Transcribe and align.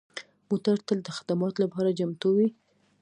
موټر 0.49 0.75
تل 0.87 0.99
د 1.05 1.09
خدماتو 1.17 1.59
لپاره 1.65 1.95
چمتو 1.97 2.29
وي. 2.37 2.47